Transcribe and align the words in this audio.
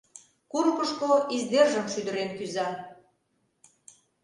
Курыкышко 0.51 1.11
издержым 1.35 1.85
шӱдырен 1.93 2.29
кӱза. 2.37 2.67